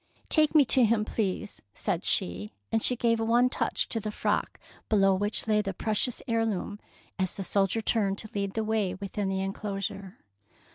[0.29, 4.59] "Take me to him, please," said she, and she gave one touch to the frock
[4.89, 6.79] below which lay the precious heirloom
[7.19, 10.17] as the soldier turned to lead the way within the enclosure.